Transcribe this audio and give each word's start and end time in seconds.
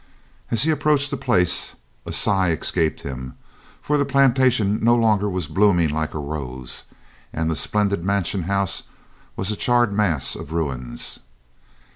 As 0.49 0.63
he 0.63 0.71
approached 0.71 1.11
the 1.11 1.15
place 1.15 1.75
a 2.07 2.11
sigh 2.11 2.49
escaped 2.49 3.01
him, 3.01 3.37
for 3.83 3.99
the 3.99 4.03
plantation 4.03 4.83
no 4.83 4.95
longer 4.95 5.29
was 5.29 5.45
blooming 5.45 5.89
like 5.91 6.15
a 6.15 6.17
rose, 6.17 6.85
and 7.31 7.51
the 7.51 7.55
splendid 7.55 8.03
mansion 8.03 8.41
house 8.49 8.81
was 9.35 9.51
a 9.51 9.55
charred 9.55 9.93
mass 9.93 10.35
of 10.35 10.53
ruins. 10.53 11.19